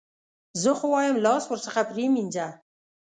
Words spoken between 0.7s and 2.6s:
خو وایم لاس ورڅخه پرې مینځه.